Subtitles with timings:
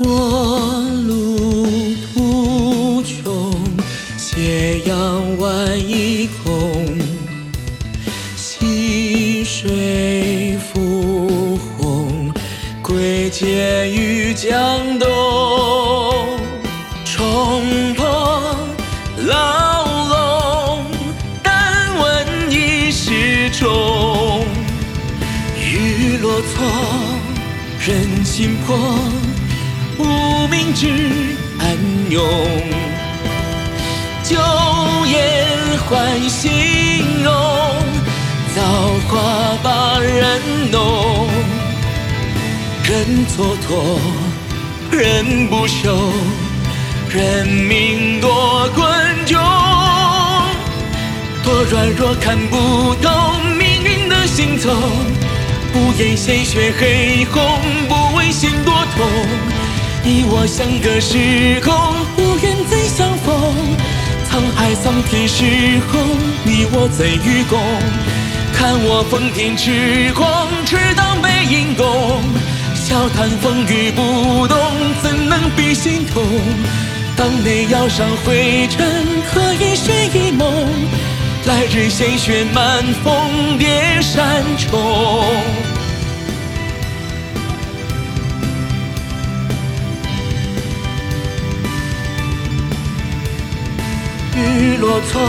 [0.00, 0.78] 陌
[1.08, 1.66] 路
[2.14, 3.52] 途穷，
[4.16, 6.86] 斜阳晚已空。
[8.36, 12.32] 溪水复红，
[12.80, 15.08] 归结于江东。
[17.04, 18.54] 冲破
[19.26, 20.84] 牢笼，
[21.42, 24.44] 但问一时中。
[25.60, 26.64] 雨落错，
[27.84, 28.78] 人心魄，
[29.98, 30.88] 无名指
[31.58, 31.76] 暗
[32.10, 32.24] 涌。
[34.24, 34.36] 旧
[35.06, 35.46] 颜
[35.88, 37.32] 换新容，
[38.54, 38.62] 造
[39.08, 41.28] 化把人弄。
[42.84, 43.98] 人蹉跎，
[44.90, 46.12] 人不休，
[47.10, 48.88] 人命多困
[49.26, 49.38] 窘。
[51.44, 53.12] 多软弱看不懂
[53.58, 54.74] 命运的行踪，
[55.72, 57.42] 不言鲜血黑红，
[60.08, 61.70] 你我相隔时空，
[62.16, 63.36] 无缘再相逢。
[64.24, 65.44] 沧海桑田是
[65.92, 66.00] 空，
[66.44, 67.60] 你我怎与共？
[68.54, 72.22] 看我奉天痴狂，赤党背影弓。
[72.74, 74.56] 笑谈风雨不动，
[75.02, 76.24] 怎能比心痛？
[77.14, 80.50] 当年腰上灰尘，可以是一梦。
[81.44, 84.80] 来日鲜血满风，叠山重。
[94.38, 95.20] 雨落错，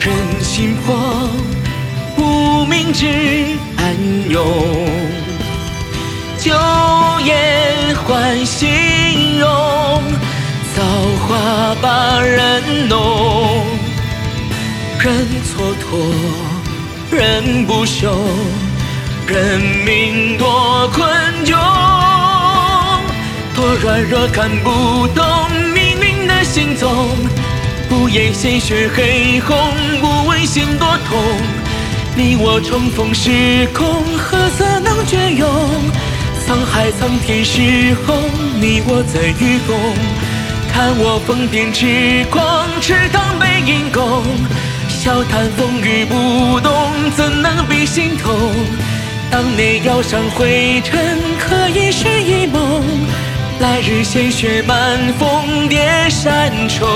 [0.00, 0.94] 人心破，
[2.18, 3.06] 无名之
[3.78, 3.96] 暗
[4.28, 4.44] 涌。
[6.38, 6.52] 旧
[7.24, 9.48] 颜换新容，
[10.76, 10.82] 造
[11.26, 13.64] 化把人弄。
[14.98, 18.12] 人蹉跎，人不休，
[19.26, 21.08] 人命多困
[21.44, 21.56] 窘。
[23.54, 25.24] 多软弱看不懂
[25.72, 27.08] 命运的行踪，
[27.88, 29.56] 不言鲜血黑红，
[30.00, 31.18] 不问心多痛。
[32.16, 35.48] 你我重逢时空，何色能隽永？
[36.46, 38.16] 沧海桑田是红，
[38.60, 39.76] 你我在与共？
[40.72, 44.22] 看我疯癫痴狂，赤党背影弓。
[44.88, 46.72] 笑谈风雨不动，
[47.16, 48.32] 怎能比心痛？
[49.30, 52.82] 当年腰上灰尘，可以是一梦。
[53.58, 56.86] 来日鲜血满风，叠山重。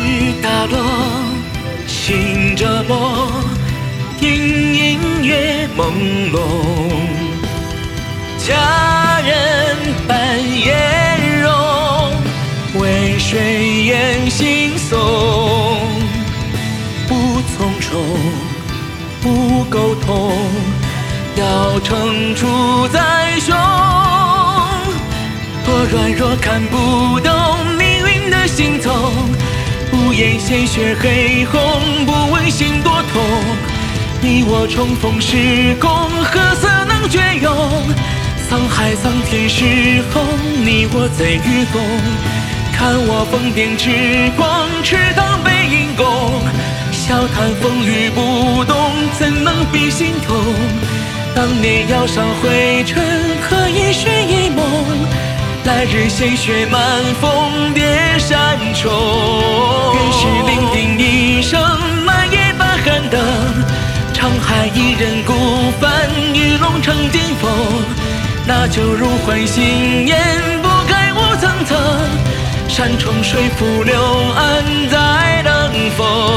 [0.00, 0.78] 雨打落，
[1.88, 3.32] 心折磨，
[4.20, 4.28] 隐
[4.74, 5.92] 隐月朦
[6.30, 6.38] 胧。
[8.38, 9.76] 佳人
[10.06, 11.50] 伴颜容，
[12.80, 15.41] 为谁言惺忪？
[17.92, 18.00] 不从众，
[19.20, 20.32] 不沟通，
[21.36, 23.54] 要惩处在胸。
[25.66, 27.32] 多软弱看不懂
[27.76, 28.90] 命运的行踪，
[29.90, 31.60] 不言鲜血黑红，
[32.06, 33.22] 不问心多痛。
[34.22, 35.90] 你我重逢时空，
[36.24, 37.52] 何色能隽永？
[38.48, 40.24] 沧海桑田是红，
[40.64, 41.82] 你我怎与共？
[42.72, 46.11] 看我疯癫痴狂，赤党背影弓。
[47.62, 48.76] 风雨不动，
[49.16, 50.36] 怎能比心痛？
[51.32, 53.00] 当年腰上灰尘，
[53.40, 54.66] 可以睡一梦。
[55.64, 56.80] 来日鲜血满
[57.20, 58.90] 风，叠山重。
[59.94, 61.60] 愿是伶仃一生，
[62.04, 63.20] 漫夜把寒灯。
[64.12, 65.32] 沧海一人孤
[65.80, 67.48] 帆，玉龙成顶峰。
[68.44, 70.18] 那酒入欢心念，
[70.60, 71.78] 不该雾层层。
[72.68, 73.94] 山重水复流，
[74.34, 76.31] 岸在等风。